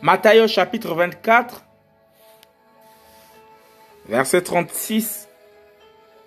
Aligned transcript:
Matthieu 0.00 0.46
chapitre 0.46 0.94
24, 0.94 1.64
verset 4.06 4.42
36 4.42 5.28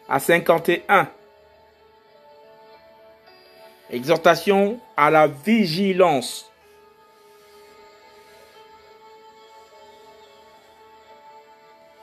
à 0.10 0.20
51. 0.20 1.10
Exhortation 3.90 4.78
à 4.98 5.10
la 5.10 5.28
vigilance. 5.28 6.52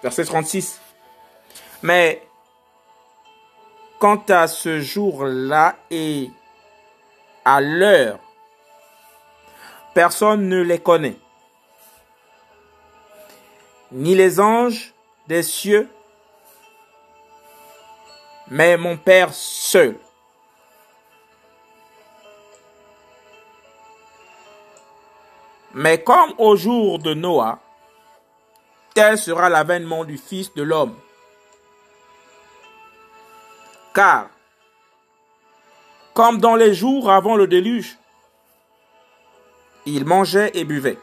Verset 0.03 0.25
36. 0.25 0.81
Mais 1.83 2.23
quant 3.99 4.23
à 4.31 4.47
ce 4.47 4.81
jour-là 4.81 5.77
et 5.91 6.31
à 7.45 7.61
l'heure, 7.61 8.21
personne 9.93 10.49
ne 10.49 10.63
les 10.63 10.79
connaît 10.79 11.17
ni 13.93 14.15
les 14.15 14.41
anges 14.41 14.93
des 15.27 15.43
cieux, 15.43 15.89
mais 18.49 18.77
mon 18.77 18.97
Père 18.97 19.33
seul. 19.33 19.99
Mais 25.75 26.03
comme 26.03 26.35
au 26.39 26.57
jour 26.57 26.99
de 26.99 27.15
Noah, 27.15 27.61
tel 28.95 29.19
sera 29.19 29.49
l'avènement 29.49 30.05
du 30.05 30.19
Fils 30.19 30.53
de 30.55 30.63
l'homme. 30.63 30.97
Car, 33.95 34.29
comme 36.15 36.39
dans 36.39 36.57
les 36.57 36.75
jours 36.75 37.11
avant 37.11 37.37
le 37.37 37.47
déluge, 37.47 37.97
il 39.87 40.05
mangeait 40.05 40.51
et 40.55 40.65
buvait 40.65 40.99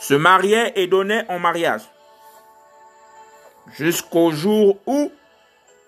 se 0.00 0.14
mariait 0.14 0.72
et 0.76 0.86
donnait 0.86 1.24
en 1.28 1.38
mariage. 1.38 1.82
Jusqu'au 3.72 4.30
jour 4.30 4.78
où 4.86 5.12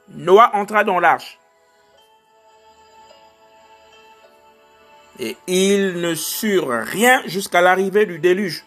Noah 0.09 0.51
entra 0.55 0.85
dans 0.85 1.01
l'arche. 1.01 1.39
Et 5.19 5.37
ils 5.47 6.01
ne 6.01 6.15
surent 6.15 6.83
rien 6.83 7.23
jusqu'à 7.27 7.61
l'arrivée 7.61 8.07
du 8.07 8.19
déluge, 8.19 8.65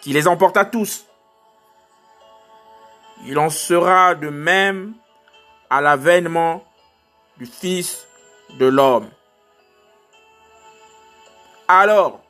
qui 0.00 0.12
les 0.12 0.28
emporta 0.28 0.64
tous. 0.64 1.06
Il 3.24 3.38
en 3.38 3.50
sera 3.50 4.14
de 4.14 4.28
même 4.28 4.94
à 5.70 5.80
l'avènement 5.80 6.64
du 7.38 7.46
Fils 7.46 8.06
de 8.58 8.66
l'homme. 8.66 9.08
Alors, 11.68 12.21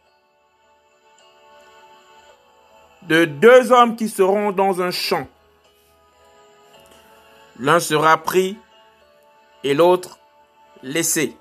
de 3.08 3.24
deux 3.24 3.72
hommes 3.72 3.96
qui 3.96 4.08
seront 4.08 4.52
dans 4.52 4.80
un 4.80 4.90
champ. 4.90 5.26
L'un 7.58 7.80
sera 7.80 8.16
pris 8.22 8.56
et 9.64 9.74
l'autre 9.74 10.18
laissé. 10.82 11.36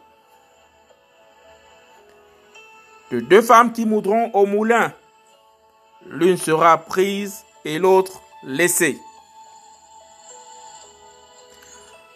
De 3.12 3.20
deux 3.20 3.42
femmes 3.42 3.74
qui 3.74 3.86
moudront 3.86 4.32
au 4.34 4.46
moulin. 4.46 4.94
L'une 6.08 6.38
sera 6.38 6.78
prise 6.78 7.44
et 7.66 7.78
l'autre 7.78 8.22
laissée. 8.44 9.00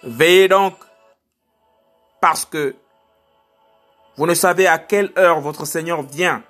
Veillez 0.04 0.48
donc, 0.48 0.76
parce 2.22 2.46
que 2.46 2.76
vous 4.18 4.26
ne 4.26 4.34
savez 4.34 4.68
à 4.68 4.78
quelle 4.78 5.12
heure 5.18 5.42
votre 5.42 5.66
Seigneur 5.66 6.02
vient. 6.04 6.44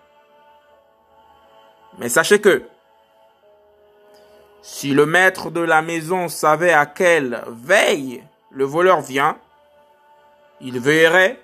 Mais 1.98 2.10
sachez 2.10 2.40
que 2.40 2.64
si 4.68 4.96
le 4.96 5.06
maître 5.06 5.52
de 5.52 5.62
la 5.62 5.84
maison 5.84 6.28
savait 6.28 6.74
à 6.74 6.88
quelle 6.88 7.44
veille 7.50 8.24
le 8.50 8.66
voleur 8.66 9.00
vient, 9.00 9.38
il 10.60 10.80
veillerait 10.80 11.40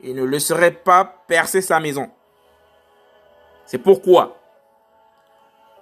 et 0.00 0.14
ne 0.14 0.24
laisserait 0.24 0.70
pas 0.72 1.04
percer 1.04 1.60
sa 1.60 1.78
maison. 1.78 2.10
C'est 3.66 3.76
pourquoi 3.76 4.38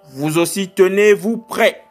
vous 0.09 0.37
aussi 0.37 0.69
tenez-vous 0.69 1.37
prêts, 1.37 1.85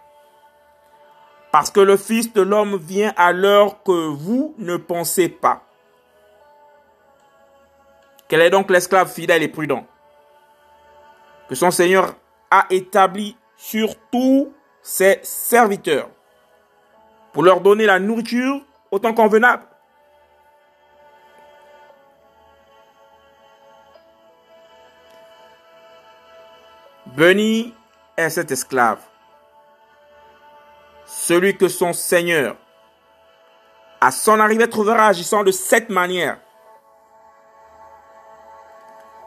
parce 1.52 1.70
que 1.70 1.80
le 1.80 1.96
Fils 1.96 2.34
de 2.34 2.42
l'homme 2.42 2.76
vient 2.76 3.14
à 3.16 3.32
l'heure 3.32 3.82
que 3.82 4.08
vous 4.08 4.54
ne 4.58 4.76
pensez 4.76 5.30
pas. 5.30 5.62
Quel 8.28 8.42
est 8.42 8.50
donc 8.50 8.70
l'esclave 8.70 9.10
fidèle 9.10 9.42
et 9.42 9.48
prudent? 9.48 9.86
Que 11.48 11.54
son 11.54 11.70
Seigneur 11.70 12.14
a 12.50 12.66
établi 12.68 13.38
sur 13.56 13.94
tout 14.10 14.52
ses 14.86 15.18
serviteurs 15.24 16.08
pour 17.32 17.42
leur 17.42 17.60
donner 17.60 17.86
la 17.86 17.98
nourriture 17.98 18.60
autant 18.92 19.12
convenable. 19.12 19.64
Béni 27.06 27.74
est 28.16 28.30
cet 28.30 28.52
esclave, 28.52 29.00
celui 31.04 31.56
que 31.56 31.66
son 31.66 31.92
Seigneur, 31.92 32.56
à 34.00 34.12
son 34.12 34.38
arrivée, 34.38 34.70
trouvera 34.70 35.08
agissant 35.08 35.42
de 35.42 35.50
cette 35.50 35.90
manière. 35.90 36.38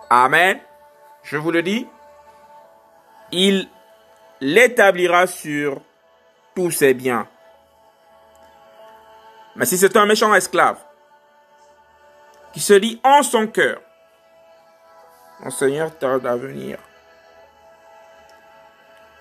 Amen. 0.09 0.57
Je 1.23 1.35
vous 1.35 1.51
le 1.51 1.61
dis, 1.61 1.85
il 3.33 3.69
l'établira 4.41 5.27
sur 5.27 5.81
tous 6.55 6.71
ses 6.71 6.93
biens. 6.93 7.27
Mais 9.55 9.65
si 9.65 9.77
c'est 9.77 9.97
un 9.97 10.05
méchant 10.05 10.33
esclave 10.33 10.77
qui 12.53 12.59
se 12.59 12.73
dit 12.73 12.99
en 13.03 13.23
son 13.23 13.47
cœur, 13.47 13.81
mon 15.41 15.51
Seigneur 15.51 15.97
tarde 15.97 16.25
à 16.25 16.35
venir. 16.35 16.77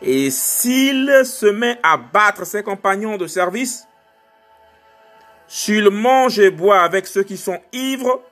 Et 0.01 0.31
s'il 0.31 1.25
se 1.25 1.47
met 1.47 1.79
à 1.83 1.97
battre 1.97 2.45
ses 2.45 2.63
compagnons 2.63 3.17
de 3.17 3.27
service, 3.27 3.87
s'il 5.49 5.91
mange 5.91 6.39
et 6.39 6.51
boit 6.51 6.83
avec 6.83 7.07
ceux 7.07 7.25
qui 7.25 7.37
sont 7.37 7.61
ivres, 7.73 8.23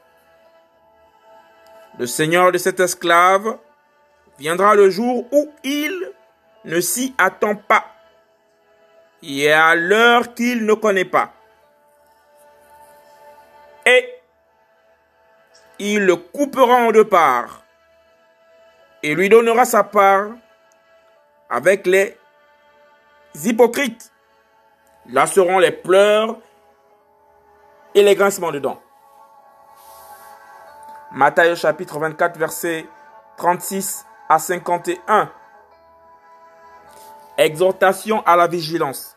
le 1.99 2.07
Seigneur 2.07 2.53
de 2.53 2.59
cet 2.59 2.79
esclave 2.79 3.59
viendra 4.39 4.75
le 4.75 4.91
jour 4.91 5.27
où 5.33 5.51
il 5.65 6.06
ne 6.67 6.81
s'y 6.81 7.15
attend 7.17 7.55
pas 7.55 7.85
et 9.23 9.51
à 9.53 9.75
l'heure 9.75 10.35
qu'il 10.35 10.67
ne 10.67 10.75
connaît 10.75 11.05
pas. 11.05 11.33
Et 13.87 14.21
il 15.79 16.05
le 16.05 16.17
coupera 16.17 16.77
en 16.77 16.91
deux 16.91 17.09
parts 17.09 17.63
et 19.03 19.15
lui 19.15 19.29
donnera 19.29 19.65
sa 19.65 19.85
part 19.85 20.31
avec 21.49 21.87
les 21.87 22.19
hypocrites. 23.45 24.13
Là 25.07 25.27
seront 25.27 25.61
les 25.61 25.71
pleurs 25.71 26.39
et 27.95 28.03
les 28.03 28.17
grincements 28.17 28.51
de 28.51 28.59
dents. 28.59 28.83
Matthieu 31.13 31.55
chapitre 31.55 32.01
24 32.01 32.37
verset 32.37 32.87
36 33.37 34.05
à 34.29 34.41
51. 34.41 35.31
Exhortation 37.39 38.23
à 38.25 38.37
la 38.37 38.47
vigilance. 38.47 39.16